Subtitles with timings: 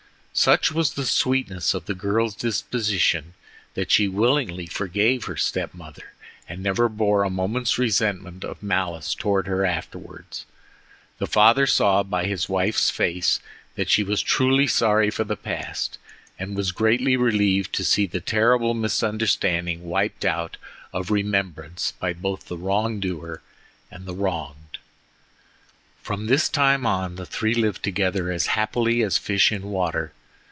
[0.33, 3.33] Such was the sweetness of the girl's disposition
[3.73, 6.13] that she willingly forgave her step mother,
[6.47, 10.45] and never bore a moment's resentment or malice towards her afterwards.
[11.17, 13.41] The father saw by his wife's face
[13.75, 15.97] that she was truly sorry for the past,
[16.39, 20.55] and was greatly relieved to see the terrible misunderstanding wiped out
[20.93, 23.41] of remembrance by both the wrong doer
[23.91, 24.77] and the wronged.
[26.01, 30.13] From this time on, the three lived together as happily as fish in water.